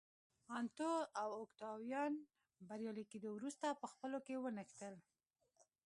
انتو 0.59 0.91
او 1.21 1.29
اوکتاویان 1.39 2.13
بریالي 2.69 3.05
کېدو 3.11 3.29
وروسته 3.33 3.65
په 3.81 3.85
خپلو 3.91 4.17
کې 4.25 4.35
ونښتل 4.43 4.95